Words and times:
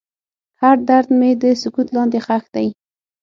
هر 0.61 0.75
درد 0.89 1.07
مې 1.19 1.31
د 1.41 1.43
سکوت 1.61 1.87
لاندې 1.95 2.19
ښخ 2.25 2.43
دی. 2.55 2.67